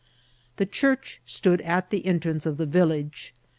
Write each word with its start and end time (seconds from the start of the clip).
The 0.55 0.65
church 0.65 1.21
stood 1.27 1.61
at 1.61 1.91
the 1.91 2.07
entrance 2.07 2.47
of 2.47 2.57
the 2.57 2.65
village. 2.65 3.35